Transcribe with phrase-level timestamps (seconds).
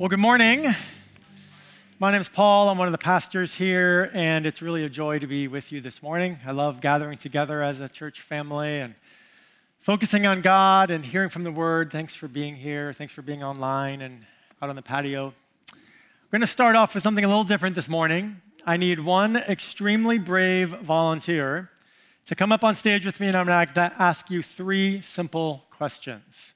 [0.00, 0.66] Well, good morning.
[1.98, 2.70] My name is Paul.
[2.70, 5.82] I'm one of the pastors here, and it's really a joy to be with you
[5.82, 6.38] this morning.
[6.46, 8.94] I love gathering together as a church family and
[9.78, 11.92] focusing on God and hearing from the Word.
[11.92, 12.94] Thanks for being here.
[12.94, 14.24] Thanks for being online and
[14.62, 15.34] out on the patio.
[15.74, 18.40] We're going to start off with something a little different this morning.
[18.64, 21.68] I need one extremely brave volunteer
[22.24, 25.64] to come up on stage with me, and I'm going to ask you three simple
[25.70, 26.54] questions,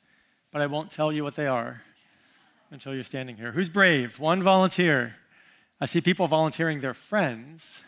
[0.51, 1.83] but I won't tell you what they are
[2.75, 3.53] until you're standing here.
[3.53, 4.19] Who's brave?
[4.19, 5.15] One volunteer.
[5.81, 7.85] I see people volunteering their friends,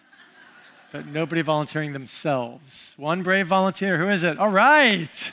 [0.93, 2.95] but nobody volunteering themselves.
[2.97, 3.99] One brave volunteer.
[3.99, 4.39] Who is it?
[4.39, 5.33] All right.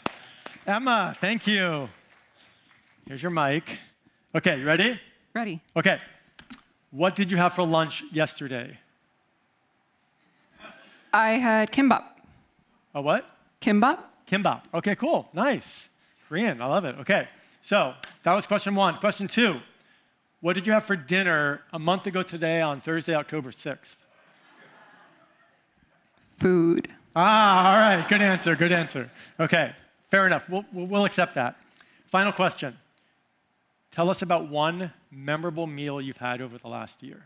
[0.66, 1.88] Emma, thank you.
[3.07, 3.77] Here's your mic.
[4.34, 4.99] Okay, you ready?
[5.34, 5.62] Ready.
[5.76, 5.99] Okay.
[6.90, 8.79] What did you have for lunch yesterday?
[11.13, 12.04] I had kimbap.
[12.95, 13.29] A what?
[13.62, 13.99] Kimbap.
[14.29, 14.63] Kimbap.
[14.73, 15.29] Okay, cool.
[15.32, 15.90] Nice.
[16.27, 16.60] Korean.
[16.60, 16.95] I love it.
[17.01, 17.27] Okay.
[17.62, 17.93] So
[18.24, 18.98] that was question one.
[18.98, 19.60] Question two
[20.41, 23.98] What did you have for dinner a month ago today on Thursday, October 6th?
[26.38, 26.90] Food.
[27.16, 28.10] Ah, all right.
[28.10, 28.55] Good answer.
[28.55, 29.10] Good answer.
[29.40, 29.74] Okay.
[30.10, 30.49] Fair enough.
[30.49, 31.57] We'll, we'll accept that.
[32.07, 32.77] Final question.
[33.91, 37.26] Tell us about one memorable meal you've had over the last year.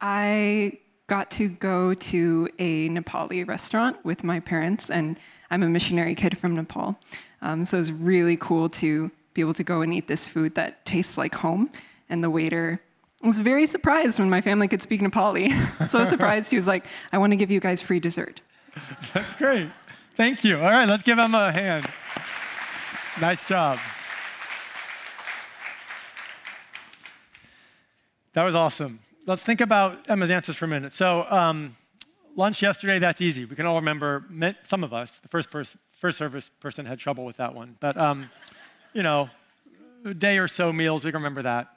[0.00, 0.78] I
[1.10, 5.18] got to go to a Nepali restaurant with my parents, and
[5.50, 6.96] I'm a missionary kid from Nepal.
[7.42, 10.54] Um, so it was really cool to be able to go and eat this food
[10.54, 11.68] that tastes like home.
[12.08, 12.80] And the waiter
[13.24, 15.50] was very surprised when my family could speak Nepali.
[15.88, 18.40] so surprised, he was like, I want to give you guys free dessert.
[19.12, 19.68] That's great.
[20.14, 20.60] Thank you.
[20.60, 21.86] All right, let's give Emma a hand.
[23.20, 23.80] Nice job.
[28.34, 29.00] That was awesome.
[29.30, 30.92] Let's think about Emma's answers for a minute.
[30.92, 31.76] So, um,
[32.34, 33.44] lunch yesterday, that's easy.
[33.44, 34.24] We can all remember,
[34.64, 37.76] some of us, the first, pers- first service person had trouble with that one.
[37.78, 38.28] But, um,
[38.92, 39.30] you know,
[40.18, 41.68] day or so meals, we can remember that.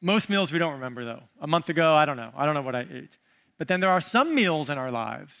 [0.00, 1.24] Most meals we don't remember, though.
[1.40, 2.30] A month ago, I don't know.
[2.36, 3.18] I don't know what I ate.
[3.58, 5.32] But then there are some meals in our lives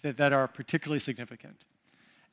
[0.00, 1.66] that, that are particularly significant.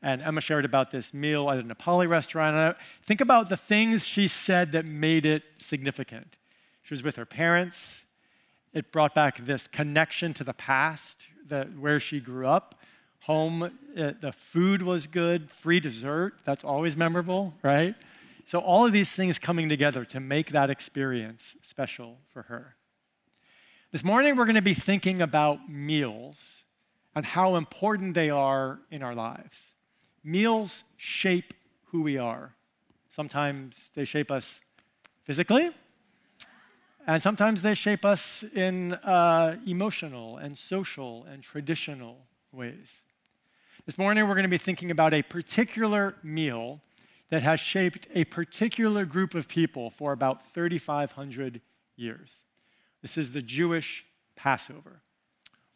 [0.01, 2.77] And Emma shared about this meal at a Nepali restaurant.
[3.03, 6.37] think about the things she said that made it significant.
[6.85, 8.05] She was with her parents,
[8.71, 12.79] it brought back this connection to the past, the, where she grew up.
[13.21, 17.95] Home, it, uh, the food was good, free dessert, that's always memorable, right?
[18.45, 22.75] So, all of these things coming together to make that experience special for her.
[23.91, 26.65] This morning, we're going to be thinking about meals
[27.15, 29.73] and how important they are in our lives.
[30.23, 32.53] Meals shape who we are.
[33.09, 34.61] Sometimes they shape us
[35.23, 35.71] physically,
[37.07, 42.17] and sometimes they shape us in uh, emotional and social and traditional
[42.51, 43.01] ways.
[43.85, 46.81] This morning, we're going to be thinking about a particular meal
[47.29, 51.61] that has shaped a particular group of people for about 3,500
[51.95, 52.31] years.
[53.01, 54.05] This is the Jewish
[54.35, 55.01] Passover.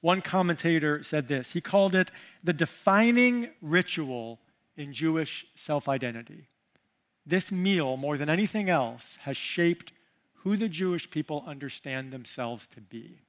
[0.01, 2.09] One commentator said this he called it
[2.43, 4.39] the defining ritual
[4.77, 6.47] in Jewish self identity.
[7.25, 9.91] This meal, more than anything else, has shaped
[10.43, 13.19] who the Jewish people understand themselves to be.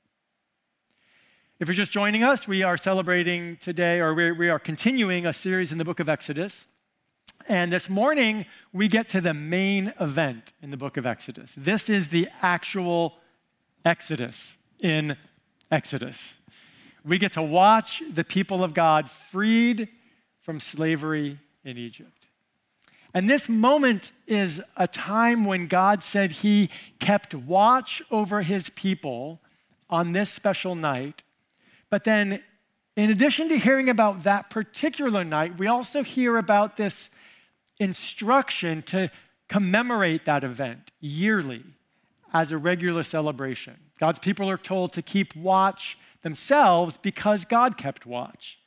[1.59, 5.73] If you're just joining us, we are celebrating today, or we are continuing a series
[5.73, 6.67] in the book of Exodus.
[7.49, 11.53] And this morning, we get to the main event in the book of Exodus.
[11.57, 13.17] This is the actual
[13.85, 15.17] Exodus in
[15.71, 16.39] Exodus.
[17.05, 19.89] We get to watch the people of God freed
[20.41, 22.20] from slavery in Egypt.
[23.13, 29.41] And this moment is a time when God said he kept watch over his people
[29.89, 31.25] on this special night.
[31.89, 32.43] But then,
[32.97, 37.11] in addition to hearing about that particular night, we also hear about this
[37.79, 39.11] instruction to
[39.49, 41.65] commemorate that event yearly
[42.33, 43.77] as a regular celebration.
[43.99, 48.61] God's people are told to keep watch themselves because God kept watch.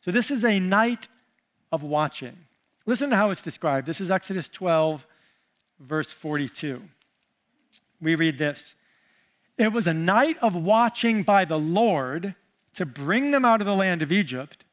[0.00, 1.08] So, this is a night
[1.70, 2.46] of watching.
[2.84, 3.86] Listen to how it's described.
[3.86, 5.06] This is Exodus 12,
[5.78, 6.82] verse 42.
[8.00, 8.74] We read this
[9.56, 12.34] It was a night of watching by the Lord
[12.74, 14.64] to bring them out of the land of Egypt.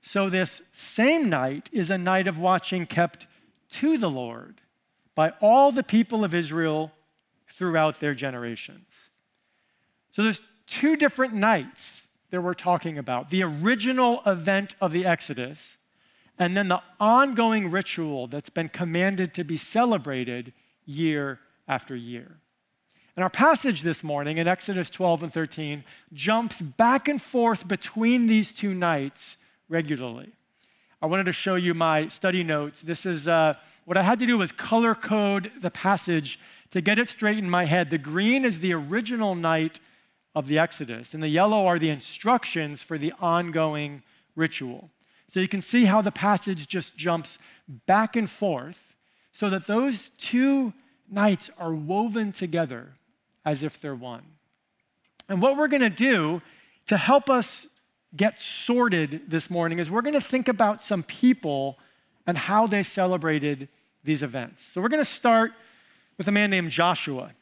[0.00, 3.26] So, this same night is a night of watching kept
[3.70, 4.60] to the Lord
[5.14, 6.92] by all the people of Israel
[7.50, 8.86] throughout their generations.
[10.12, 15.77] So, there's two different nights that we're talking about the original event of the Exodus
[16.38, 20.52] and then the ongoing ritual that's been commanded to be celebrated
[20.84, 22.36] year after year.
[23.16, 25.82] And our passage this morning in Exodus 12 and 13
[26.12, 29.36] jumps back and forth between these two nights
[29.68, 30.32] regularly.
[31.02, 32.80] I wanted to show you my study notes.
[32.80, 33.54] This is uh,
[33.84, 36.38] what I had to do was color code the passage
[36.70, 37.90] to get it straight in my head.
[37.90, 39.80] The green is the original night
[40.34, 44.02] of the Exodus, and the yellow are the instructions for the ongoing
[44.36, 44.90] ritual.
[45.28, 47.38] So you can see how the passage just jumps
[47.86, 48.94] back and forth
[49.32, 50.72] so that those two
[51.10, 52.94] nights are woven together
[53.44, 54.22] as if they're one.
[55.28, 56.42] And what we're going to do
[56.86, 57.66] to help us
[58.16, 61.78] get sorted this morning is we're going to think about some people
[62.26, 63.68] and how they celebrated
[64.04, 64.62] these events.
[64.64, 65.52] So we're going to start
[66.16, 67.32] with a man named Joshua.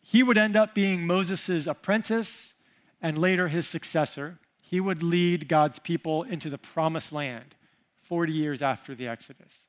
[0.00, 2.54] He would end up being Moses' apprentice
[3.00, 4.38] and later his successor.
[4.72, 7.56] He would lead God's people into the promised land
[8.00, 9.66] 40 years after the Exodus.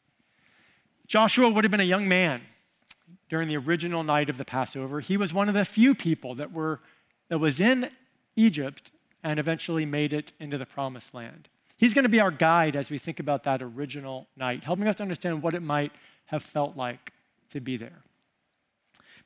[1.07, 2.43] Joshua would have been a young man
[3.27, 5.01] during the original night of the Passover.
[5.01, 6.79] He was one of the few people that were
[7.27, 7.89] that was in
[8.37, 11.49] Egypt and eventually made it into the promised land.
[11.75, 14.95] He's going to be our guide as we think about that original night, helping us
[14.95, 15.91] to understand what it might
[16.27, 17.11] have felt like
[17.49, 18.03] to be there.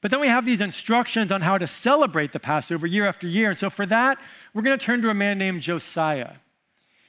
[0.01, 3.49] But then we have these instructions on how to celebrate the Passover year after year.
[3.49, 4.19] And so for that,
[4.53, 6.35] we're going to turn to a man named Josiah.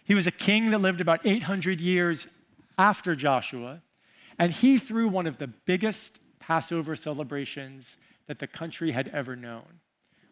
[0.04, 2.28] He was a king that lived about 800 years
[2.78, 3.82] after Joshua,
[4.38, 9.80] and he threw one of the biggest Passover celebrations that the country had ever known.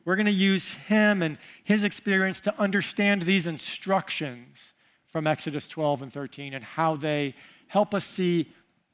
[0.07, 4.73] We're going to use him and his experience to understand these instructions
[5.11, 7.35] from Exodus 12 and 13 and how they
[7.67, 8.53] help us see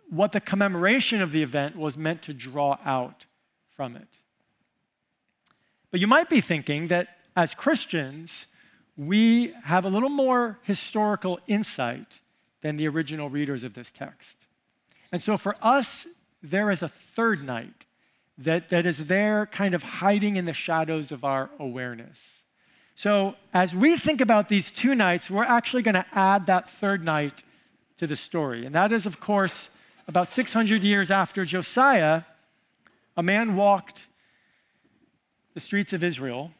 [0.09, 3.27] what the commemoration of the event was meant to draw out
[3.77, 4.09] from it.
[5.91, 8.47] But you might be thinking that as Christians,
[8.97, 12.21] we have a little more historical insight
[12.63, 14.47] than the original readers of this text.
[15.11, 16.07] And so for us,
[16.43, 17.87] there is a third night
[18.39, 22.19] that, that is there kind of hiding in the shadows of our awareness.
[22.95, 27.05] So, as we think about these two nights, we're actually going to add that third
[27.05, 27.43] night
[27.97, 28.67] to the story.
[28.67, 29.71] And that is, of course,
[30.07, 32.23] about 600 years after Josiah,
[33.17, 34.07] a man walked
[35.55, 36.53] the streets of Israel.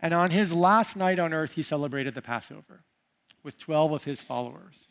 [0.00, 2.82] And on his last night on earth, he celebrated the Passover
[3.42, 4.88] with 12 of his followers.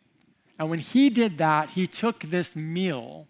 [0.57, 3.27] And when he did that, he took this meal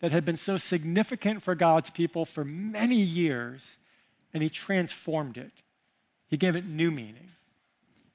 [0.00, 3.78] that had been so significant for God's people for many years,
[4.34, 5.52] and he transformed it.
[6.28, 7.30] He gave it new meaning.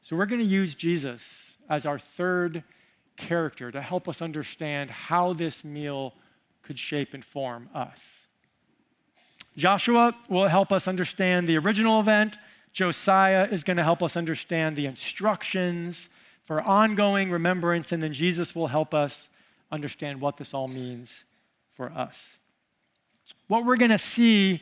[0.01, 2.63] So we're going to use Jesus as our third
[3.17, 6.13] character to help us understand how this meal
[6.61, 8.01] could shape and form us.
[9.57, 12.37] Joshua will help us understand the original event.
[12.71, 16.09] Josiah is going to help us understand the instructions
[16.45, 19.29] for ongoing remembrance, and then Jesus will help us
[19.71, 21.25] understand what this all means
[21.73, 22.37] for us.
[23.47, 24.61] What we're going to see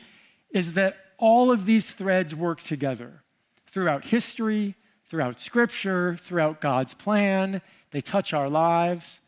[0.50, 3.22] is that all of these threads work together
[3.66, 4.74] throughout history,
[5.04, 7.62] throughout scripture, throughout God's plan.
[7.90, 9.20] They touch our lives.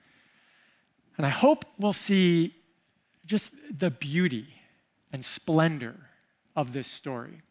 [1.17, 2.55] And I hope we'll see
[3.25, 4.49] just the beauty
[5.13, 5.97] and splendor
[6.57, 7.43] of this story.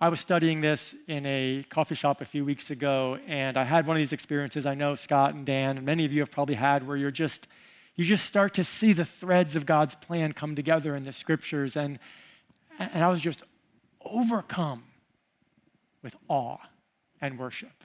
[0.00, 3.86] I was studying this in a coffee shop a few weeks ago, and I had
[3.86, 6.56] one of these experiences I know Scott and Dan and many of you have probably
[6.56, 7.46] had where you're just
[7.94, 11.76] you just start to see the threads of God's plan come together in the scriptures.
[11.76, 11.98] And,
[12.78, 13.42] and I was just
[14.04, 14.84] overcome
[16.02, 16.58] with awe
[17.20, 17.81] and worship.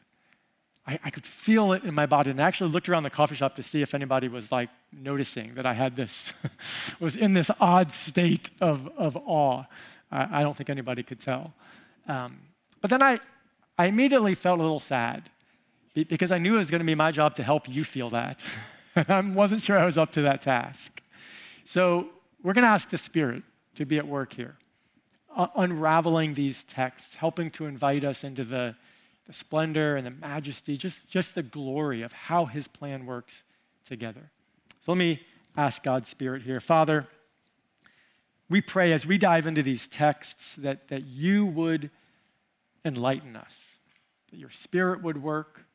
[0.88, 2.32] I, I, could feel it in my body.
[2.32, 5.56] And I actually looked around the coffee shop to see if anybody was like noticing
[5.56, 6.32] that I had this,
[7.00, 9.66] was in this odd state of, of awe.
[10.12, 11.54] I, I don't think anybody could tell.
[12.08, 12.40] Um,
[12.80, 13.20] but then I,
[13.78, 15.30] I immediately felt a little sad
[15.94, 18.44] because I knew it was going to be my job to help you feel that.
[18.96, 21.02] I wasn't sure I was up to that task.
[21.66, 22.08] So
[22.44, 23.44] we're going to ask the Spirit
[23.76, 24.56] to be at work here,
[25.36, 28.76] uh, unraveling these texts, helping to invite us into the,
[29.28, 33.44] the splendor and the majesty, just, just the glory of how His plan works
[33.86, 34.32] together.
[34.86, 35.22] So let me
[35.56, 36.62] ask God's Spirit here.
[36.62, 37.08] Father,
[38.50, 41.92] we pray as we dive into these texts that, that you would
[42.86, 43.66] enlighten us,
[44.32, 45.66] that your Spirit would work,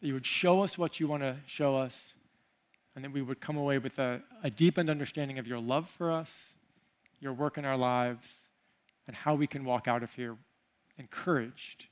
[0.00, 2.14] that you would show us what you want to show us,
[2.94, 6.12] and that we would come away with a, a deepened understanding of your love for
[6.12, 6.54] us,
[7.18, 8.28] your work in our lives,
[9.08, 10.36] and how we can walk out of here
[10.98, 11.86] encouraged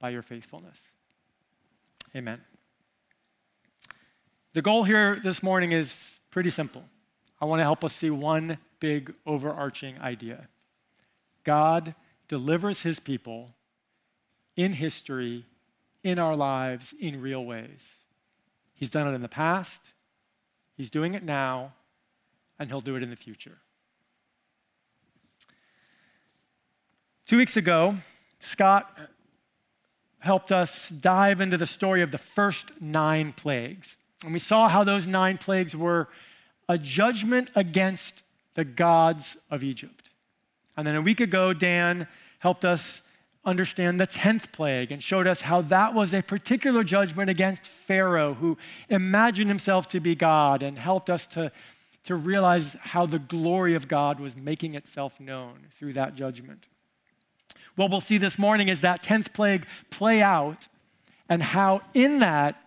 [0.00, 0.78] by your faithfulness.
[2.14, 2.40] Amen.
[4.54, 6.84] The goal here this morning is pretty simple.
[7.40, 10.48] I want to help us see one big overarching idea
[11.44, 11.94] God
[12.28, 13.54] delivers his people
[14.56, 15.46] in history,
[16.02, 17.90] in our lives, in real ways.
[18.74, 19.92] He's done it in the past,
[20.76, 21.72] He's doing it now,
[22.58, 23.58] and He'll do it in the future.
[27.26, 27.96] Two weeks ago,
[28.40, 28.96] Scott
[30.20, 33.96] helped us dive into the story of the first nine plagues.
[34.24, 36.08] And we saw how those nine plagues were
[36.68, 38.22] a judgment against
[38.54, 40.10] the gods of Egypt.
[40.76, 42.08] And then a week ago, Dan
[42.40, 43.00] helped us
[43.44, 48.34] understand the 10th plague and showed us how that was a particular judgment against Pharaoh,
[48.34, 48.58] who
[48.88, 51.50] imagined himself to be God, and helped us to,
[52.04, 56.68] to realize how the glory of God was making itself known through that judgment.
[57.78, 60.66] What we'll see this morning is that 10th plague play out
[61.28, 62.60] and how in that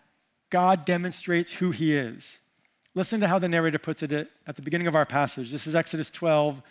[0.49, 2.39] God demonstrates who he is.
[2.95, 5.51] Listen to how the narrator puts it at the beginning of our passage.
[5.51, 6.61] This is Exodus 12,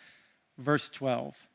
[0.57, 1.47] verse 12.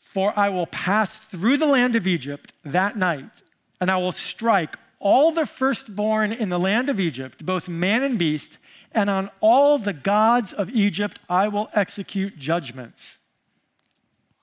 [0.00, 3.42] For I will pass through the land of Egypt that night,
[3.78, 8.18] and I will strike all the firstborn in the land of Egypt, both man and
[8.18, 8.56] beast,
[8.92, 13.18] and on all the gods of Egypt I will execute judgments.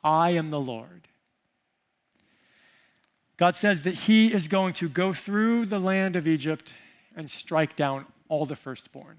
[0.03, 1.07] I am the Lord.
[3.37, 6.73] God says that He is going to go through the land of Egypt
[7.15, 9.17] and strike down all the firstborn.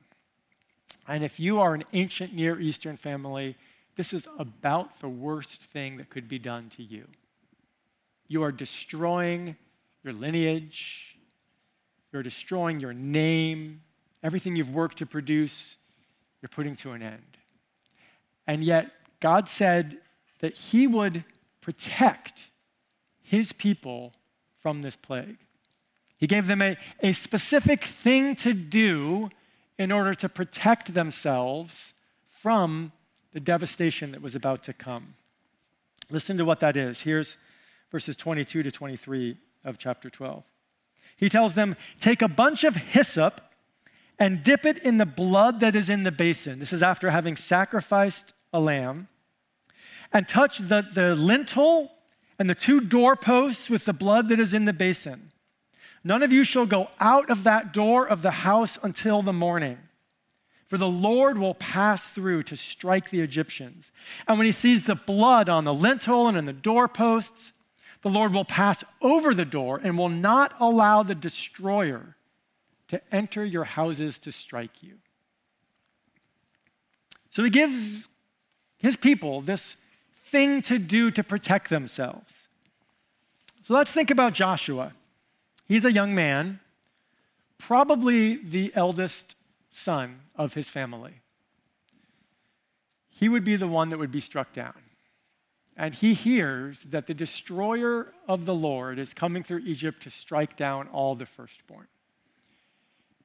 [1.06, 3.56] And if you are an ancient Near Eastern family,
[3.96, 7.06] this is about the worst thing that could be done to you.
[8.28, 9.56] You are destroying
[10.02, 11.16] your lineage,
[12.12, 13.82] you're destroying your name,
[14.22, 15.76] everything you've worked to produce,
[16.40, 17.36] you're putting to an end.
[18.46, 19.98] And yet, God said
[20.44, 21.24] that he would
[21.62, 22.50] protect
[23.22, 24.12] his people
[24.60, 25.38] from this plague.
[26.18, 29.30] He gave them a, a specific thing to do
[29.78, 31.94] in order to protect themselves
[32.28, 32.92] from
[33.32, 35.14] the devastation that was about to come.
[36.10, 37.00] Listen to what that is.
[37.00, 37.38] Here's
[37.90, 40.44] verses 22 to 23 of chapter 12.
[41.16, 43.40] He tells them, Take a bunch of hyssop
[44.18, 46.58] and dip it in the blood that is in the basin.
[46.58, 49.08] This is after having sacrificed a lamb
[50.14, 51.90] and touch the, the lintel
[52.38, 55.32] and the two doorposts with the blood that is in the basin.
[56.04, 59.78] None of you shall go out of that door of the house until the morning.
[60.68, 63.90] For the Lord will pass through to strike the Egyptians.
[64.26, 67.52] And when he sees the blood on the lintel and in the doorposts,
[68.02, 72.16] the Lord will pass over the door and will not allow the destroyer
[72.88, 74.98] to enter your houses to strike you.
[77.30, 78.06] So he gives
[78.76, 79.76] his people this
[80.34, 82.48] thing to do to protect themselves.
[83.62, 84.92] So let's think about Joshua.
[85.68, 86.58] He's a young man,
[87.56, 89.36] probably the eldest
[89.70, 91.20] son of his family.
[93.08, 94.74] He would be the one that would be struck down.
[95.76, 100.56] And he hears that the destroyer of the Lord is coming through Egypt to strike
[100.56, 101.86] down all the firstborn.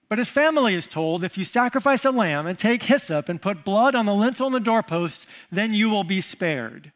[0.10, 3.64] But his family is told if you sacrifice a lamb and take hyssop and put
[3.64, 6.92] blood on the lintel and the doorposts, then you will be spared.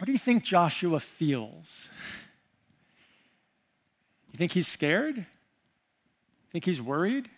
[0.00, 1.90] What do you think Joshua feels?
[4.32, 5.26] You think he's scared?
[6.48, 7.28] Think he's worried?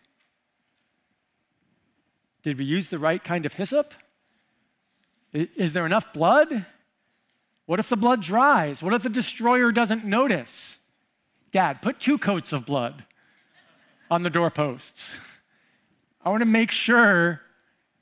[2.45, 3.95] Did we use the right kind of hyssop?
[5.33, 6.67] Is there enough blood?
[7.67, 8.81] What if the blood dries?
[8.81, 10.79] What if the destroyer doesn't notice?
[11.51, 13.05] Dad, put two coats of blood
[14.09, 15.17] on the doorposts.
[16.25, 17.41] I want to make sure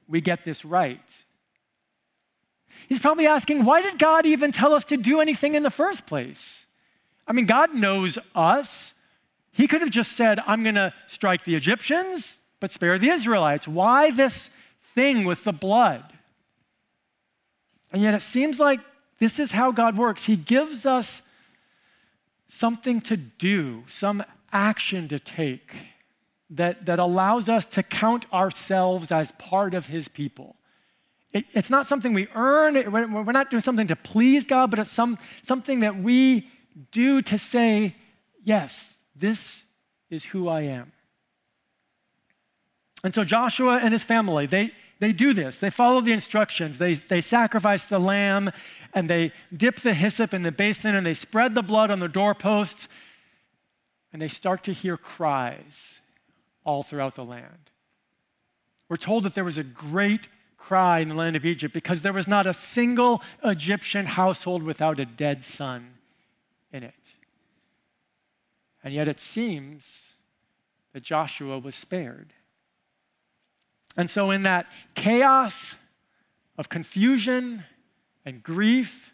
[0.06, 1.24] we get this right.
[2.90, 6.06] He's probably asking, why did God even tell us to do anything in the first
[6.06, 6.66] place?
[7.24, 8.94] I mean, God knows us.
[9.52, 13.68] He could have just said, I'm going to strike the Egyptians, but spare the Israelites.
[13.68, 14.50] Why this
[14.92, 16.02] thing with the blood?
[17.92, 18.80] And yet it seems like
[19.20, 20.24] this is how God works.
[20.26, 21.22] He gives us
[22.48, 25.76] something to do, some action to take
[26.50, 30.56] that, that allows us to count ourselves as part of His people.
[31.32, 34.78] It, it's not something we earn, it, we're not doing something to please God, but
[34.78, 36.48] it's some, something that we
[36.90, 37.94] do to say,
[38.42, 39.62] yes, this
[40.08, 40.92] is who I am.
[43.04, 45.58] And so Joshua and his family, they, they do this.
[45.58, 46.78] They follow the instructions.
[46.78, 48.50] They, they sacrifice the lamb
[48.92, 52.08] and they dip the hyssop in the basin and they spread the blood on the
[52.08, 52.88] doorposts
[54.12, 56.00] and they start to hear cries
[56.64, 57.70] all throughout the land.
[58.88, 60.28] We're told that there was a great
[60.60, 65.00] cry in the land of Egypt because there was not a single Egyptian household without
[65.00, 65.94] a dead son
[66.72, 67.14] in it.
[68.84, 70.14] And yet it seems
[70.92, 72.34] that Joshua was spared.
[73.96, 75.74] And so, in that chaos
[76.56, 77.64] of confusion
[78.24, 79.12] and grief,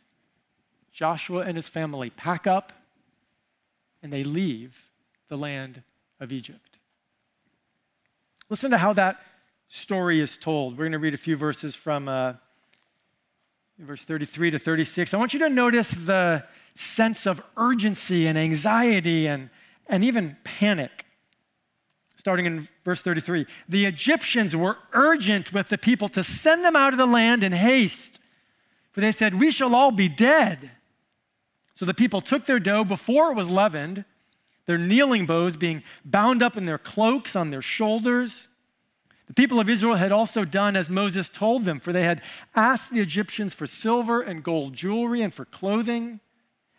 [0.93, 2.73] Joshua and his family pack up
[4.03, 4.91] and they leave
[5.29, 5.83] the land
[6.21, 6.79] of Egypt.
[8.49, 9.21] Listen to how that
[9.69, 10.75] story is told.
[10.75, 12.35] We're going to read a few verses from uh,
[13.79, 15.13] verse 33 to 36.
[15.13, 16.45] I want you to notice the
[16.75, 19.51] sense of urgency and anxiety and,
[19.87, 21.05] and even panic.
[22.17, 26.93] Starting in verse 33 The Egyptians were urgent with the people to send them out
[26.93, 28.19] of the land in haste,
[28.91, 30.73] for they said, We shall all be dead.
[31.75, 34.07] So the people took their dough before it was leavened,
[34.65, 38.49] their kneading bowls being bound up in their cloaks on their shoulders.
[39.27, 42.23] The people of Israel had also done as Moses told them, for they had
[42.55, 46.21] asked the Egyptians for silver and gold jewelry and for clothing.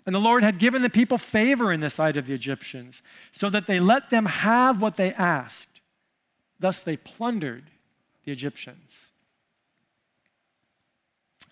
[0.06, 3.02] And the Lord had given the people favor in the sight of the Egyptians,
[3.34, 5.82] so that they let them have what they asked.
[6.60, 7.66] Thus they plundered
[8.24, 9.08] the Egyptians.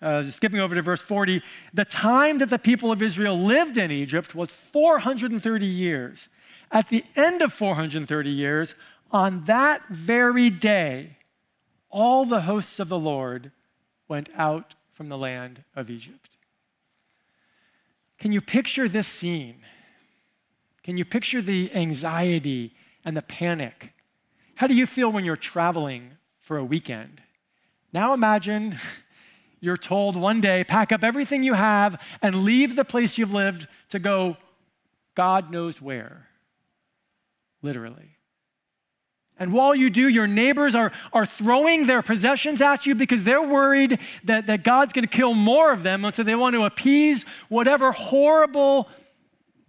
[0.00, 3.90] Uh, skipping over to verse 40, the time that the people of Israel lived in
[3.90, 6.28] Egypt was 430 years.
[6.70, 8.74] At the end of 430 years,
[9.10, 11.18] on that very day,
[11.90, 13.52] all the hosts of the Lord
[14.08, 16.36] went out from the land of Egypt.
[18.18, 19.56] Can you picture this scene?
[20.82, 23.92] Can you picture the anxiety and the panic?
[24.56, 27.20] How do you feel when you're traveling for a weekend?
[27.92, 28.78] Now imagine
[29.60, 33.68] you're told one day, pack up everything you have and leave the place you've lived
[33.90, 34.36] to go
[35.14, 36.28] God knows where.
[37.62, 38.15] Literally.
[39.38, 43.42] And while you do, your neighbors are, are throwing their possessions at you because they're
[43.42, 46.04] worried that, that God's going to kill more of them.
[46.04, 48.88] And so they want to appease whatever horrible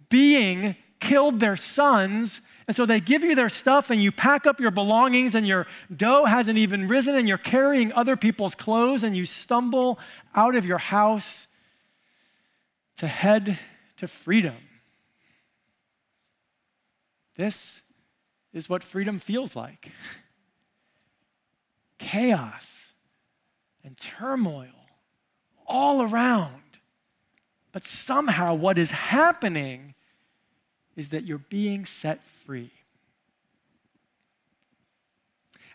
[0.08, 2.40] being killed their sons.
[2.66, 5.66] And so they give you their stuff, and you pack up your belongings, and your
[5.94, 9.98] dough hasn't even risen, and you're carrying other people's clothes, and you stumble
[10.34, 11.46] out of your house
[12.96, 13.58] to head
[13.96, 14.56] to freedom.
[17.36, 17.80] This
[18.52, 19.92] is what freedom feels like
[21.98, 22.92] chaos
[23.84, 24.68] and turmoil
[25.66, 26.62] all around.
[27.72, 29.94] But somehow, what is happening
[30.96, 32.72] is that you're being set free.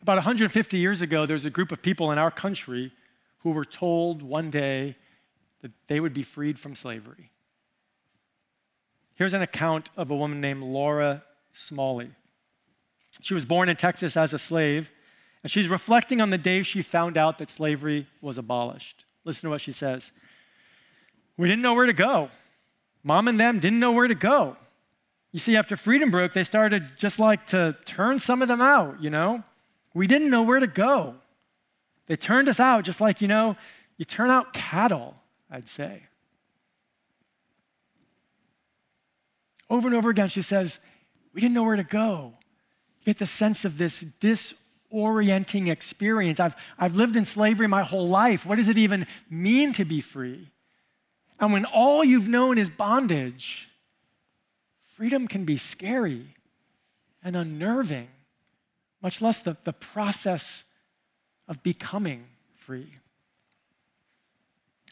[0.02, 2.92] About 150 years ago, there's a group of people in our country
[3.40, 4.98] who were told one day
[5.62, 7.32] that they would be freed from slavery.
[9.16, 12.12] Here's an account of a woman named Laura Smalley.
[13.22, 14.92] She was born in Texas as a slave,
[15.44, 19.06] and she's reflecting on the day she found out that slavery was abolished.
[19.24, 20.12] Listen to what she says.
[21.38, 22.30] We didn't know where to go.
[23.04, 24.58] Mom and them didn't know where to go.
[25.32, 29.02] You see, after freedom broke, they started just like to turn some of them out,
[29.02, 29.44] you know?
[29.94, 31.16] We didn't know where to go.
[32.08, 33.56] They turned us out just like, you know,
[33.98, 35.16] you turn out cattle,
[35.50, 36.04] I'd say.
[39.70, 40.80] Over and over again, she says,
[41.34, 42.34] We didn't know where to go.
[43.06, 46.40] Get the sense of this disorienting experience.
[46.40, 48.46] I've, I've lived in slavery my whole life.
[48.46, 50.50] What does it even mean to be free?
[51.40, 53.70] And when all you've known is bondage,
[54.96, 56.36] freedom can be scary
[57.24, 58.08] and unnerving,
[59.02, 60.64] much less the, the process
[61.48, 62.94] of becoming free.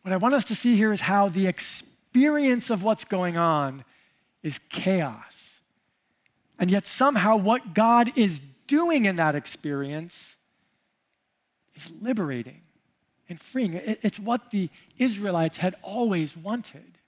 [0.02, 3.86] What I want us to see here is how the experience of what's going on
[4.44, 5.41] is chaos.
[6.62, 10.38] And yet, somehow, what God is doing in that experience
[11.76, 12.62] is liberating
[13.28, 13.74] and freeing.
[13.74, 14.70] It's what the
[15.00, 17.00] Israelites had always wanted.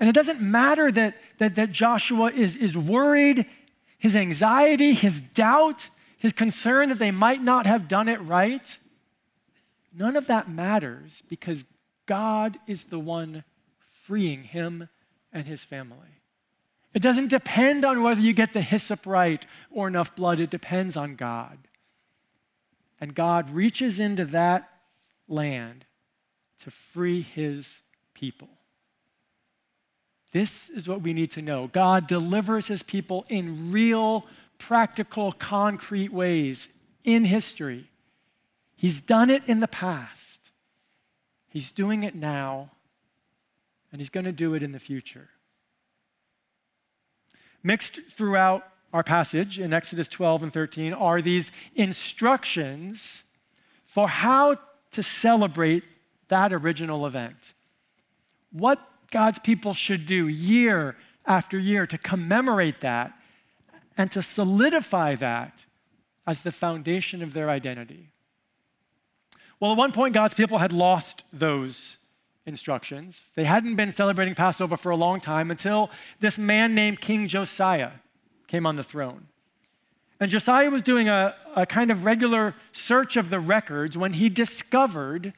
[0.00, 3.46] And it doesn't matter that, that, that Joshua is, is worried,
[3.96, 8.76] his anxiety, his doubt, his concern that they might not have done it right.
[9.96, 11.64] None of that matters because
[12.06, 13.44] God is the one
[14.02, 14.88] freeing him
[15.32, 16.21] and his family.
[16.94, 20.96] It doesn't depend on whether you get the hyssop right or enough blood, it depends
[20.96, 21.58] on God.
[23.00, 24.68] And God reaches into that
[25.26, 25.86] land
[26.62, 27.80] to free his
[28.14, 28.48] people.
[30.32, 31.68] This is what we need to know.
[31.68, 34.26] God delivers his people in real,
[34.58, 36.68] practical, concrete ways
[37.04, 37.88] in history.
[38.76, 40.50] He's done it in the past,
[41.48, 42.70] he's doing it now,
[43.90, 45.28] and he's going to do it in the future.
[47.62, 53.24] Mixed throughout our passage in Exodus 12 and 13 are these instructions
[53.86, 54.56] for how
[54.90, 55.84] to celebrate
[56.28, 57.54] that original event.
[58.50, 60.96] What God's people should do year
[61.26, 63.12] after year to commemorate that
[63.96, 65.64] and to solidify that
[66.26, 68.08] as the foundation of their identity.
[69.60, 71.96] Well, at one point, God's people had lost those
[72.46, 73.28] instructions.
[73.34, 77.92] They hadn't been celebrating Passover for a long time until this man named King Josiah
[78.46, 79.28] came on the throne.
[80.20, 84.28] And Josiah was doing a, a kind of regular search of the records when he
[84.28, 85.32] discovered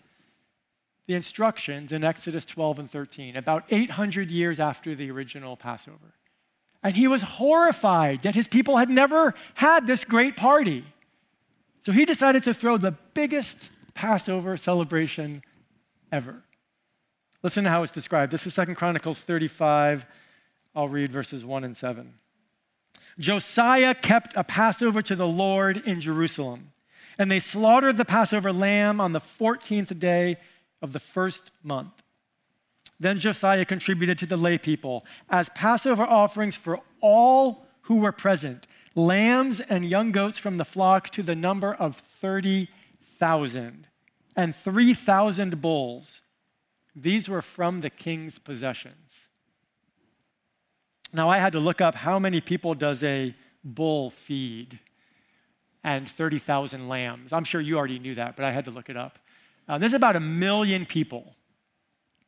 [1.06, 6.14] the instructions in Exodus 12 and 13, about 800 years after the original Passover.
[6.82, 10.84] And he was horrified that his people had never had this great party.
[11.80, 15.42] So he decided to throw the biggest Passover celebration
[16.10, 16.43] ever.
[17.44, 18.33] Listen to how it's described.
[18.33, 20.07] This is Second Chronicles 35.
[20.74, 22.14] I'll read verses 1 and 7.
[23.18, 26.72] Josiah kept a Passover to the Lord in Jerusalem,
[27.18, 30.38] and they slaughtered the Passover lamb on the 14th day
[30.80, 32.02] of the first month.
[32.98, 38.66] Then Josiah contributed to the lay people as Passover offerings for all who were present
[38.94, 43.87] lambs and young goats from the flock to the number of 30,000,
[44.35, 46.22] and 3,000 bulls.
[46.94, 49.28] These were from the king's possessions.
[51.12, 54.80] Now, I had to look up how many people does a bull feed
[55.83, 57.33] and 30,000 lambs.
[57.33, 59.18] I'm sure you already knew that, but I had to look it up.
[59.68, 61.35] Uh, there's about a million people,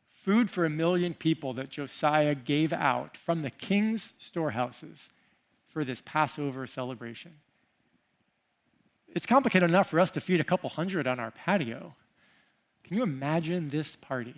[0.09, 5.09] food for a million people that Josiah gave out from the king's storehouses
[5.69, 7.35] for this Passover celebration.
[9.09, 11.95] It's complicated enough for us to feed a couple hundred on our patio.
[12.85, 14.35] Can you imagine this party?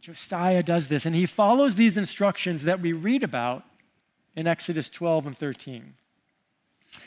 [0.00, 3.64] Josiah does this, and he follows these instructions that we read about
[4.34, 5.94] in Exodus 12 and 13.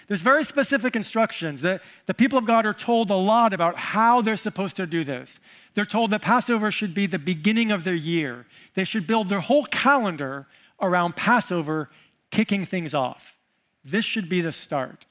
[0.08, 4.22] There's very specific instructions that the people of God are told a lot about how
[4.22, 5.40] they're supposed to do this.
[5.74, 8.46] They're told that Passover should be the beginning of their year.
[8.76, 10.48] They should build their whole calendar
[10.80, 11.90] around Passover
[12.32, 13.38] kicking things off.
[13.84, 15.06] This should be the start.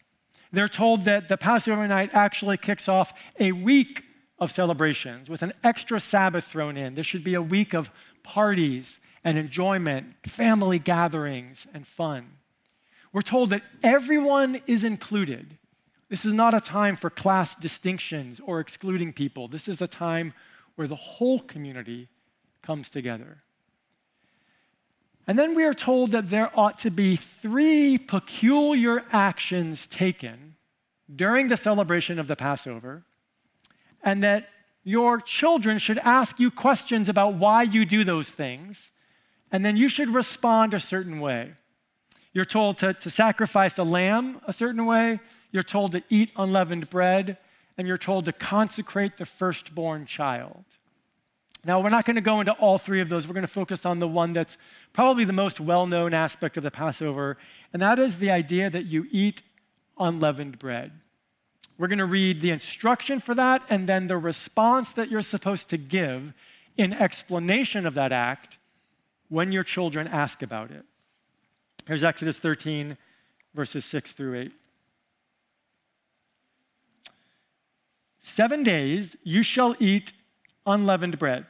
[0.53, 4.05] They're told that the Passover night actually kicks off a week
[4.43, 6.97] of celebrations with an extra Sabbath thrown in.
[6.97, 7.93] This should be a week of
[8.25, 12.39] parties and enjoyment, family gatherings, and fun.
[13.13, 15.59] We're told that everyone is included.
[16.09, 19.47] This is not a time for class distinctions or excluding people.
[19.47, 20.35] This is a time
[20.75, 22.09] where the whole community
[22.63, 23.43] comes together.
[25.29, 30.57] And then we are told that there ought to be three peculiar actions taken
[31.15, 33.05] during the celebration of the Passover,
[34.03, 34.49] and that
[34.85, 38.91] your children should ask you questions about why you do those things,
[39.51, 41.53] and then you should respond a certain way.
[42.33, 45.21] You're told to, to sacrifice a lamb a certain way.
[45.51, 47.37] You're told to eat unleavened bread.
[47.79, 50.65] And you're told to consecrate the firstborn child.
[51.65, 53.27] Now, we're not going to go into all three of those.
[53.27, 54.59] We're going to focus on the one that's
[54.93, 57.39] probably the most well known aspect of the Passover,
[57.73, 59.43] and that is the idea that you eat
[59.99, 60.93] unleavened bread.
[61.83, 65.69] We're going to read the instruction for that and then the response that you're supposed
[65.71, 66.33] to give
[66.77, 68.59] in explanation of that act
[69.29, 70.85] when your children ask about it.
[71.89, 72.97] Here's Exodus 13,
[73.53, 74.53] verses 6 through 8.
[78.21, 80.13] Seven days you shall eat
[80.65, 81.47] unleavened bread,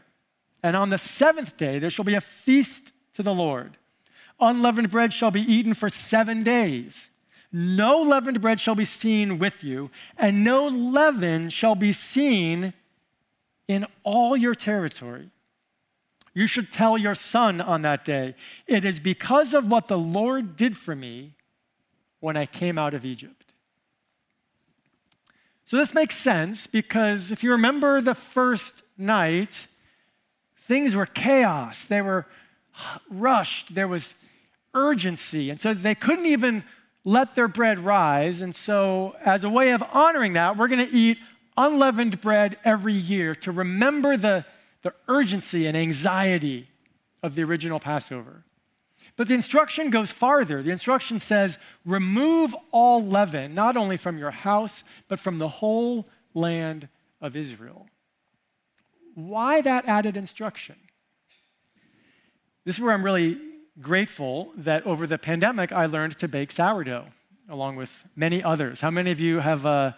[0.62, 3.76] and on the seventh day there shall be a feast to the Lord.
[4.40, 7.10] Unleavened bread shall be eaten for seven days.
[7.52, 12.72] No leavened bread shall be seen with you, and no leaven shall be seen
[13.68, 15.30] in all your territory.
[16.34, 18.34] You should tell your son on that day,
[18.66, 21.34] It is because of what the Lord did for me
[22.20, 23.52] when I came out of Egypt.
[25.66, 29.66] So this makes sense because if you remember the first night,
[30.56, 31.84] things were chaos.
[31.84, 32.26] They were
[33.10, 33.74] rushed.
[33.74, 34.14] There was
[34.74, 35.50] urgency.
[35.50, 36.64] And so they couldn't even
[37.04, 38.40] let their bread rise.
[38.40, 41.18] And so, as a way of honoring that, we're going to eat
[41.56, 44.44] unleavened bread every year to remember the
[44.82, 46.68] the urgency and anxiety
[47.22, 48.44] of the original Passover.
[49.16, 50.62] But the instruction goes farther.
[50.62, 56.08] The instruction says, remove all leaven, not only from your house, but from the whole
[56.34, 56.88] land
[57.20, 57.86] of Israel.
[59.14, 60.76] Why that added instruction?
[62.64, 63.38] This is where I'm really
[63.80, 67.06] grateful that over the pandemic I learned to bake sourdough
[67.48, 68.80] along with many others.
[68.80, 69.92] How many of you have uh,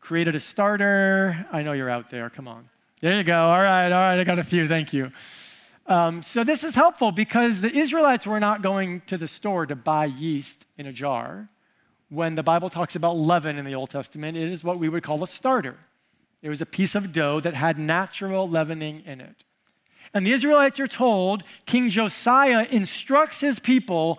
[0.00, 1.46] created a starter?
[1.52, 2.68] I know you're out there, come on.
[3.00, 3.36] There you go.
[3.36, 4.18] All right, all right.
[4.18, 4.66] I got a few.
[4.66, 5.12] Thank you.
[5.86, 9.76] Um, so this is helpful because the Israelites were not going to the store to
[9.76, 11.48] buy yeast in a jar.
[12.10, 15.02] When the Bible talks about leaven in the Old Testament, it is what we would
[15.02, 15.76] call a starter.
[16.42, 19.44] It was a piece of dough that had natural leavening in it.
[20.18, 24.18] And the Israelites are told, King Josiah instructs his people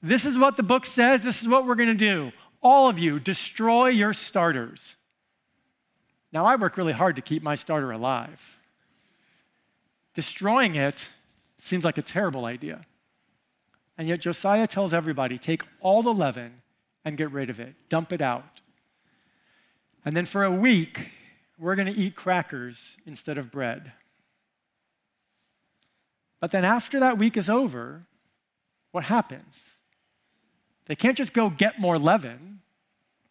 [0.00, 2.30] this is what the book says, this is what we're going to do.
[2.62, 4.96] All of you, destroy your starters.
[6.32, 8.56] Now, I work really hard to keep my starter alive.
[10.14, 11.08] Destroying it
[11.58, 12.86] seems like a terrible idea.
[13.98, 16.62] And yet, Josiah tells everybody take all the leaven
[17.04, 18.60] and get rid of it, dump it out.
[20.04, 21.10] And then for a week,
[21.58, 23.90] we're going to eat crackers instead of bread.
[26.42, 28.02] But then after that week is over,
[28.90, 29.76] what happens?
[30.86, 32.62] They can't just go get more leaven.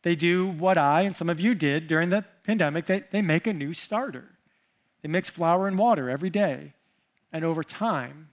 [0.04, 2.86] They do what I and some of you did during the pandemic.
[2.86, 4.38] They, they make a new starter.
[5.02, 6.72] They mix flour and water every day.
[7.34, 8.30] And over time,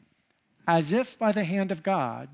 [0.64, 2.29] as if by the hand of God,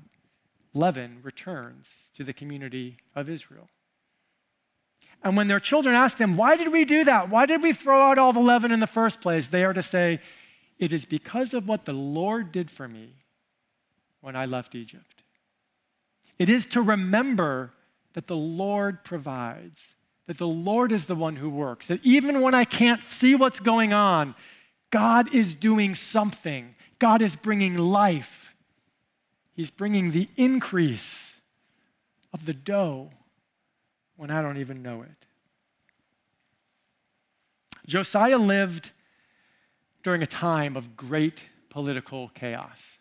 [0.71, 3.69] leaven returns to the community of Israel.
[5.23, 7.27] And when their children ask them, Why did we do that?
[7.27, 9.47] Why did we throw out all the leaven in the first place?
[9.47, 10.19] They are to say,
[10.77, 13.13] It is because of what the Lord did for me
[14.21, 15.23] when I left Egypt.
[16.37, 17.71] It is to remember
[18.13, 19.95] that the Lord provides,
[20.27, 23.59] that the Lord is the one who works, that even when I can't see what's
[23.59, 24.35] going on,
[24.89, 26.75] God is doing something.
[26.99, 28.55] God is bringing life.
[29.53, 31.39] He's bringing the increase
[32.33, 33.11] of the dough
[34.17, 35.25] when I don't even know it.
[37.87, 38.91] Josiah lived
[40.05, 42.99] during a time of great political chaos.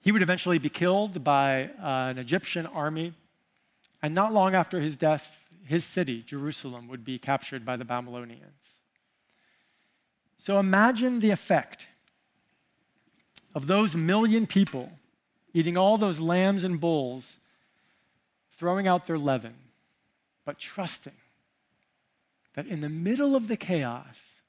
[0.00, 3.14] He would eventually be killed by uh, an Egyptian army,
[4.00, 8.62] and not long after his death, his city, Jerusalem, would be captured by the Babylonians.
[10.38, 11.88] So imagine the effect
[13.52, 14.92] of those million people
[15.52, 17.40] eating all those lambs and bulls,
[18.52, 19.54] throwing out their leaven,
[20.44, 21.20] but trusting
[22.54, 24.39] that in the middle of the chaos,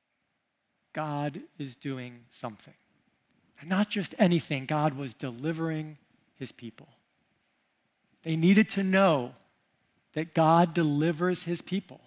[0.94, 2.74] God is doing something.
[3.60, 5.98] And not just anything, God was delivering
[6.36, 6.90] his people.
[8.24, 9.34] They needed to know
[10.14, 12.02] that God delivers his people.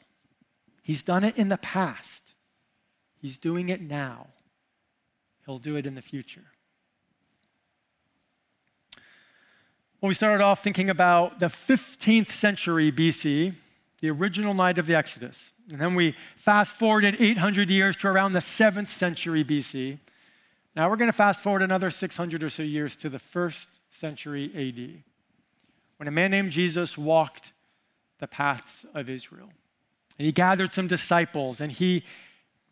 [0.82, 2.34] He's done it in the past,
[3.20, 4.26] he's doing it now,
[5.46, 6.44] he'll do it in the future.
[10.00, 13.54] Well, we started off thinking about the 15th century BC,
[14.00, 15.53] the original night of the Exodus.
[15.70, 19.98] And then we fast forwarded 800 years to around the 7th century BC.
[20.76, 24.50] Now we're going to fast forward another 600 or so years to the first century
[24.54, 25.02] AD,
[25.96, 27.52] when a man named Jesus walked
[28.18, 29.50] the paths of Israel.
[30.18, 32.04] And he gathered some disciples and he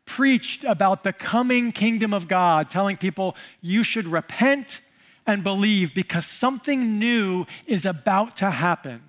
[0.04, 4.80] preached about the coming kingdom of God, telling people, you should repent
[5.26, 9.02] and believe because something new is about to happen.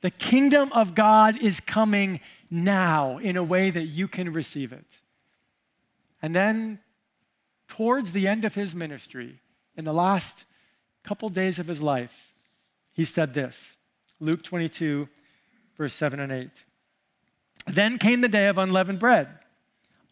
[0.00, 5.00] The kingdom of God is coming now in a way that you can receive it.
[6.22, 6.80] And then
[7.68, 9.40] towards the end of his ministry,
[9.76, 10.44] in the last
[11.04, 12.32] couple days of his life,
[12.92, 13.76] he said this
[14.20, 15.08] Luke 22,
[15.76, 16.64] verse 7 and 8.
[17.66, 19.28] Then came the day of unleavened bread,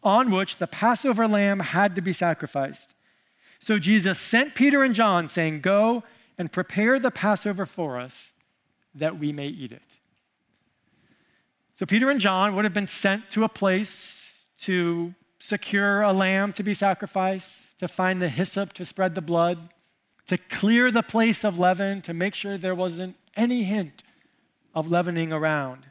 [0.03, 2.95] on which the Passover lamb had to be sacrificed.
[3.59, 6.03] So Jesus sent Peter and John, saying, Go
[6.37, 8.31] and prepare the Passover for us,
[8.93, 9.97] that we may eat it.
[11.77, 16.51] So Peter and John would have been sent to a place to secure a lamb
[16.53, 19.69] to be sacrificed, to find the hyssop to spread the blood,
[20.25, 24.01] to clear the place of leaven, to make sure there wasn't any hint
[24.73, 25.85] of leavening around,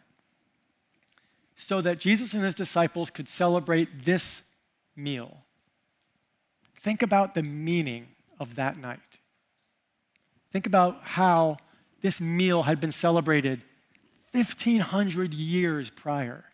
[1.55, 4.43] so that Jesus and his disciples could celebrate this
[4.97, 5.45] meal.
[6.75, 8.09] Think about the meaning
[8.41, 9.21] of that night.
[10.51, 11.59] Think about how
[12.01, 13.63] this meal had been celebrated
[14.37, 16.45] 1,500 years prior.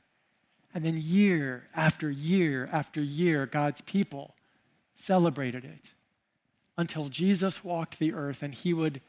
[0.75, 4.35] And then year after year after year, God's people
[4.95, 5.93] celebrated it
[6.79, 9.01] until Jesus walked the earth and he would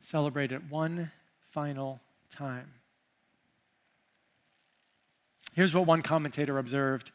[0.00, 2.00] celebrate it one final
[2.34, 2.72] time.
[5.52, 7.10] Here's what one commentator observed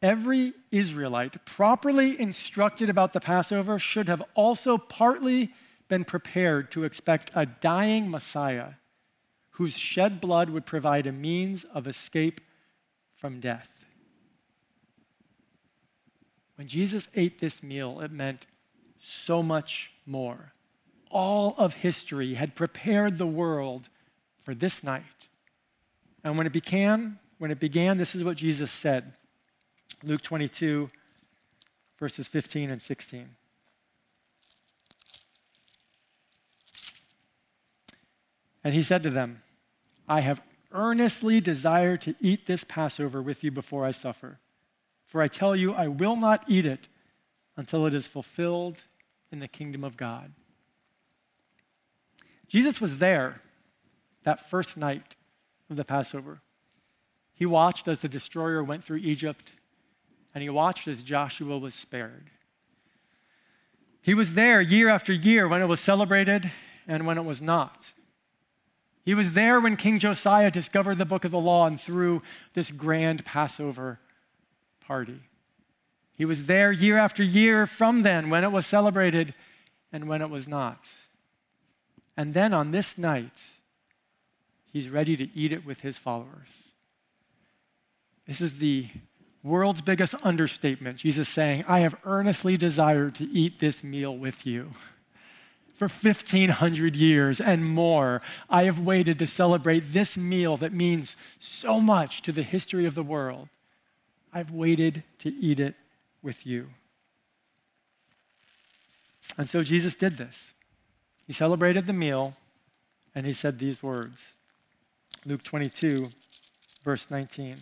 [0.00, 5.52] Every Israelite properly instructed about the Passover should have also partly
[5.88, 8.74] been prepared to expect a dying Messiah
[9.58, 12.40] whose shed blood would provide a means of escape
[13.16, 13.84] from death.
[16.54, 18.46] When Jesus ate this meal, it meant
[19.00, 20.52] so much more.
[21.10, 23.88] All of history had prepared the world
[24.44, 25.26] for this night.
[26.22, 29.14] And when it began, when it began, this is what Jesus said.
[30.04, 30.88] Luke 22,
[31.98, 33.30] verses 15 and 16.
[38.62, 39.42] And he said to them,
[40.08, 40.42] I have
[40.72, 44.38] earnestly desired to eat this Passover with you before I suffer.
[45.06, 46.88] For I tell you, I will not eat it
[47.56, 48.82] until it is fulfilled
[49.30, 50.32] in the kingdom of God.
[52.46, 53.42] Jesus was there
[54.24, 55.16] that first night
[55.70, 56.40] of the Passover.
[57.34, 59.52] He watched as the destroyer went through Egypt,
[60.34, 62.30] and he watched as Joshua was spared.
[64.00, 66.50] He was there year after year when it was celebrated
[66.86, 67.92] and when it was not.
[69.04, 72.22] He was there when King Josiah discovered the book of the law and threw
[72.54, 74.00] this grand Passover
[74.80, 75.20] party.
[76.14, 79.34] He was there year after year from then when it was celebrated
[79.92, 80.88] and when it was not.
[82.16, 83.40] And then on this night,
[84.72, 86.64] he's ready to eat it with his followers.
[88.26, 88.88] This is the
[89.42, 90.98] world's biggest understatement.
[90.98, 94.72] Jesus saying, I have earnestly desired to eat this meal with you.
[95.78, 101.80] For 1,500 years and more, I have waited to celebrate this meal that means so
[101.80, 103.48] much to the history of the world.
[104.34, 105.76] I've waited to eat it
[106.20, 106.70] with you.
[109.36, 110.52] And so Jesus did this.
[111.28, 112.34] He celebrated the meal
[113.14, 114.34] and he said these words
[115.24, 116.10] Luke 22,
[116.82, 117.58] verse 19.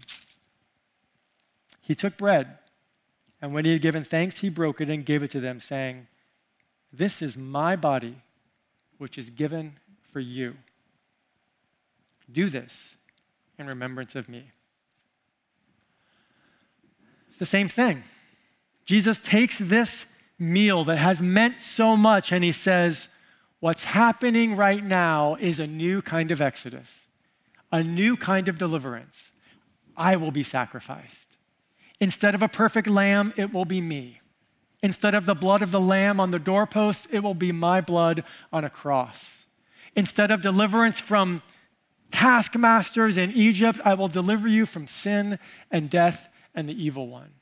[1.83, 2.59] He took bread,
[3.42, 6.07] and when he had given thanks, he broke it and gave it to them, saying,
[6.92, 8.22] This is my body,
[8.99, 9.79] which is given
[10.12, 10.57] for you.
[12.31, 12.96] Do this
[13.59, 14.51] in remembrance of me.
[17.29, 18.03] It's the same thing.
[18.85, 20.07] Jesus takes this
[20.38, 23.09] meal that has meant so much and he says,
[23.61, 27.07] What's happening right now is a new kind of exodus,
[27.72, 29.33] a new kind of deliverance.
[29.96, 31.37] I will be sacrificed.
[32.01, 34.20] Instead of a perfect lamb, it will be me.
[34.82, 38.22] Instead of the blood of the lamb on the doorpost, it will be my blood
[38.52, 39.46] on a cross.
[39.94, 41.42] Instead of deliverance from
[42.10, 45.38] taskmasters in Egypt, I will deliver you from sin
[45.70, 47.32] and death and the evil one.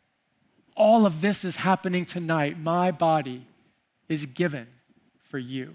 [0.77, 2.59] All of this is happening tonight.
[2.59, 3.47] My body
[4.09, 4.69] is given
[5.23, 5.75] for you.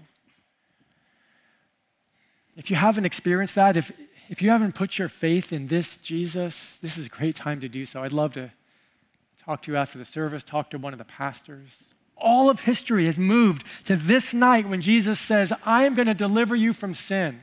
[2.56, 3.92] If you haven't experienced that, if,
[4.28, 7.68] if you haven't put your faith in this Jesus, this is a great time to
[7.68, 8.02] do so.
[8.02, 8.50] I'd love to
[9.50, 11.94] talk to you after the service, talk to one of the pastors.
[12.16, 16.14] All of history has moved to this night when Jesus says, I am going to
[16.14, 17.40] deliver you from sin.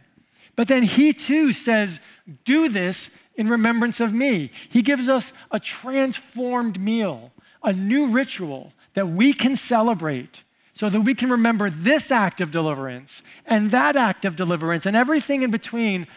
[0.56, 2.00] But then he too says,
[2.46, 4.52] Do this in remembrance of me.
[4.70, 11.02] He gives us a transformed meal a new ritual that we can celebrate so that
[11.02, 15.52] we can remember this act of deliverance and that act of deliverance and everything in
[15.52, 16.08] between,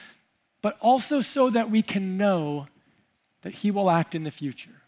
[0.63, 2.69] but also so that we can know
[3.43, 4.80] that He will act in the future.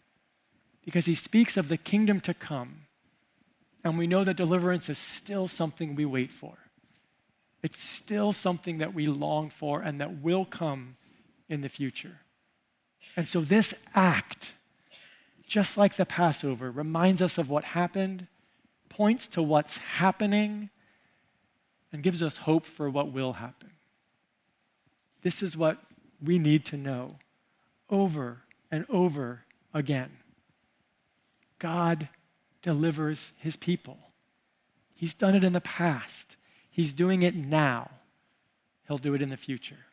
[0.85, 2.85] Because He speaks of the kingdom to come,
[3.83, 6.57] and we know that deliverance is still something we wait for.
[7.61, 10.97] It's still something that we long for and that will come
[11.47, 12.19] in the future.
[13.15, 14.53] And so, this act
[15.53, 18.25] just like the Passover, reminds us of what happened,
[18.89, 20.71] points to what's happening,
[21.91, 23.69] and gives us hope for what will happen.
[25.21, 25.77] This is what
[26.19, 27.17] we need to know
[27.87, 28.41] over
[28.71, 29.43] and over
[29.75, 30.09] again.
[31.63, 32.09] God
[32.61, 33.97] delivers his people.
[34.93, 36.35] He's done it in the past,
[36.69, 37.89] he's doing it now.
[38.85, 39.85] He'll do it in the future.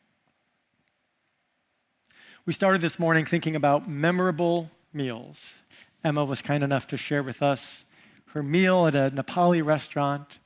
[2.45, 5.55] We started this morning thinking about memorable meals.
[6.03, 7.85] Emma was kind enough to share with us
[8.33, 10.39] her meal at a Nepali restaurant.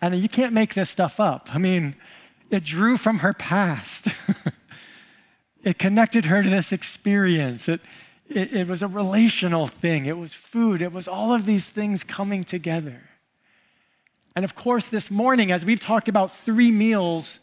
[0.00, 1.54] And you can't make this stuff up.
[1.54, 1.96] I mean,
[2.48, 4.08] it drew from her past.
[5.62, 7.68] it connected her to this experience.
[7.68, 7.82] It,
[8.28, 10.06] it, it, was a relational thing.
[10.06, 10.82] It was food.
[10.82, 13.02] It was all of these things coming together.
[14.36, 17.40] And of course, this morning, as we've talked about three meals,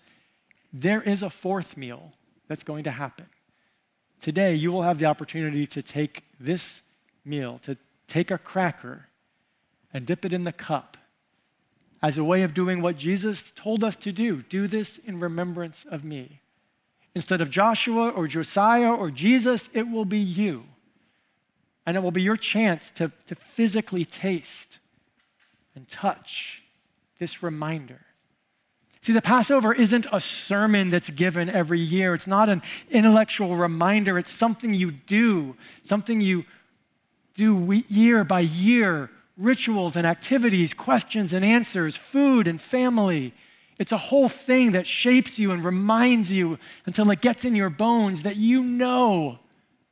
[0.71, 2.13] there is a fourth meal
[2.47, 3.25] that's going to happen.
[4.21, 6.81] Today, you will have the opportunity to take this
[7.23, 9.07] meal, to take a cracker
[9.93, 10.97] and dip it in the cup
[12.01, 14.41] as a way of doing what Jesus told us to do.
[14.43, 16.41] Do this in remembrance of me.
[17.15, 20.65] Instead of Joshua or Josiah or Jesus, it will be you.
[21.85, 24.79] And it will be your chance to, to physically taste
[25.75, 26.63] and touch
[27.19, 28.05] this reminder
[29.05, 32.15] See, the Passover isn't a sermon that's given every year.
[32.15, 34.17] It's not an intellectual reminder.
[34.17, 36.43] It's something you do, something you
[37.35, 43.31] do year by year rituals and activities, questions and answers, food and family.
[43.77, 46.57] It's a whole thing that shapes you and reminds you
[46.87, 49.37] until it gets in your bones that you know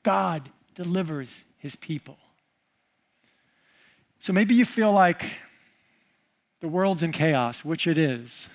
[0.01, 2.17] God delivers his people.
[4.19, 5.31] So maybe you feel like
[6.59, 8.49] the world's in chaos, which it is.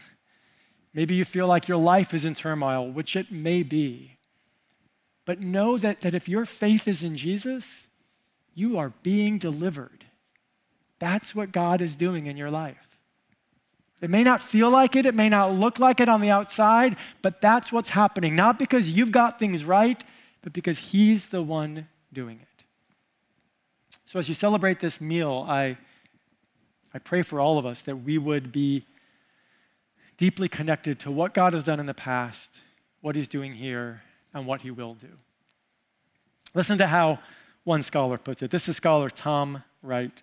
[0.92, 4.18] Maybe you feel like your life is in turmoil, which it may be.
[5.24, 7.88] But know that, that if your faith is in Jesus,
[8.54, 10.04] you are being delivered.
[10.98, 12.98] That's what God is doing in your life.
[14.02, 16.96] It may not feel like it, it may not look like it on the outside,
[17.22, 18.36] but that's what's happening.
[18.36, 20.02] Not because you've got things right,
[20.42, 22.47] but because He's the one doing it.
[24.08, 25.76] So as you celebrate this meal, I,
[26.94, 28.86] I pray for all of us that we would be
[30.16, 32.54] deeply connected to what God has done in the past,
[33.02, 34.00] what He's doing here,
[34.32, 35.10] and what He will do.
[36.54, 37.18] Listen to how
[37.64, 38.50] one scholar puts it.
[38.50, 40.22] This is scholar Tom Wright.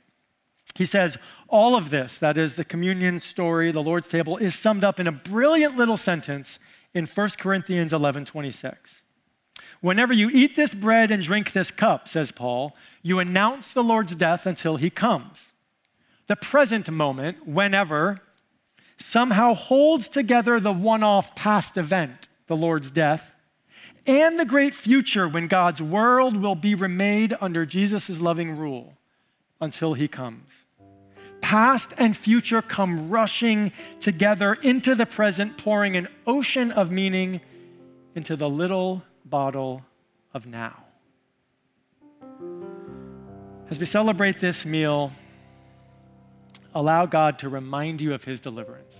[0.73, 4.83] He says, All of this, that is the communion story, the Lord's table, is summed
[4.83, 6.57] up in a brilliant little sentence
[6.95, 9.03] in 1 Corinthians 11 26.
[9.81, 14.15] Whenever you eat this bread and drink this cup, says Paul, you announce the Lord's
[14.15, 15.53] death until he comes.
[16.27, 18.21] The present moment, whenever,
[18.97, 23.33] somehow holds together the one off past event, the Lord's death,
[24.07, 28.93] and the great future when God's world will be remade under Jesus' loving rule
[29.59, 30.65] until he comes.
[31.41, 37.41] Past and future come rushing together into the present, pouring an ocean of meaning
[38.15, 39.83] into the little bottle
[40.33, 40.83] of now.
[43.69, 45.11] As we celebrate this meal,
[46.73, 48.95] allow God to remind you of his deliverance.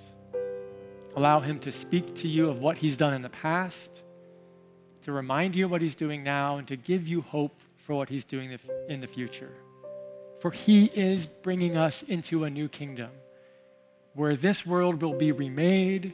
[1.16, 4.02] Allow him to speak to you of what he's done in the past,
[5.04, 8.10] to remind you of what he's doing now, and to give you hope for what
[8.10, 8.58] he's doing
[8.90, 9.54] in the future.
[10.40, 13.12] For he is bringing us into a new kingdom
[14.14, 16.14] where this world will be remade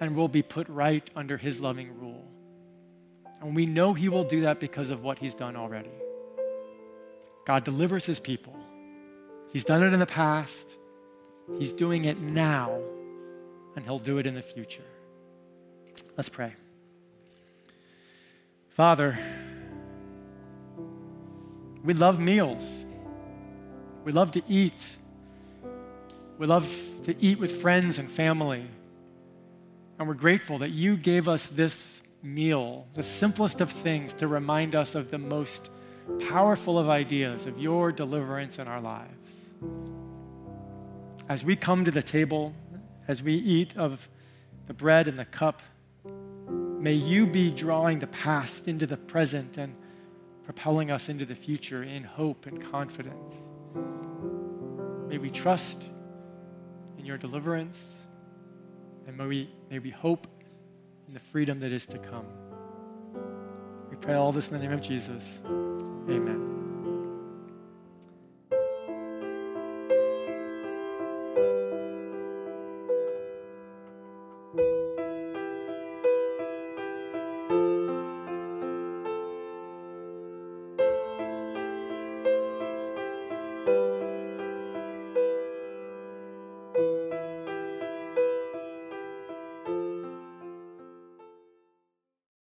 [0.00, 2.29] and will be put right under his loving rule.
[3.40, 5.90] And we know he will do that because of what he's done already.
[7.46, 8.54] God delivers his people.
[9.52, 10.76] He's done it in the past,
[11.58, 12.80] he's doing it now,
[13.74, 14.84] and he'll do it in the future.
[16.16, 16.54] Let's pray.
[18.68, 19.18] Father,
[21.82, 22.62] we love meals.
[24.04, 24.98] We love to eat.
[26.38, 26.66] We love
[27.04, 28.66] to eat with friends and family.
[29.98, 34.74] And we're grateful that you gave us this meal, the simplest of things, to remind
[34.74, 35.70] us of the most
[36.28, 39.30] powerful of ideas of your deliverance in our lives.
[41.28, 42.54] As we come to the table,
[43.06, 44.08] as we eat of
[44.66, 45.62] the bread and the cup,
[46.78, 49.74] may you be drawing the past into the present and
[50.44, 53.34] propelling us into the future in hope and confidence.
[55.08, 55.88] May we trust
[56.98, 57.80] in your deliverance,
[59.06, 60.26] and may we, may we hope
[61.10, 62.24] in the freedom that is to come.
[63.90, 65.24] We pray all this in the name of Jesus.
[65.44, 66.59] Amen.